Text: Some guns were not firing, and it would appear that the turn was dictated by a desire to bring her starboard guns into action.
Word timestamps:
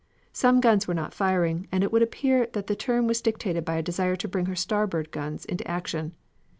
Some 0.33 0.61
guns 0.61 0.87
were 0.87 0.95
not 0.95 1.13
firing, 1.13 1.67
and 1.71 1.83
it 1.83 1.91
would 1.91 2.01
appear 2.01 2.47
that 2.53 2.65
the 2.65 2.75
turn 2.75 3.05
was 3.05 3.21
dictated 3.21 3.63
by 3.63 3.75
a 3.75 3.83
desire 3.83 4.15
to 4.15 4.27
bring 4.27 4.47
her 4.47 4.55
starboard 4.55 5.11
guns 5.11 5.45
into 5.45 5.67
action. 5.69 6.15